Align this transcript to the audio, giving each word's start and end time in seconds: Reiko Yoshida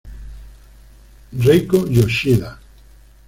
Reiko 1.45 1.77
Yoshida 1.85 2.49